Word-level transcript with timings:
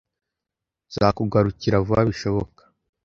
Nzakugarukira 0.87 1.81
vuba 1.85 2.01
bishoboka. 2.09 2.61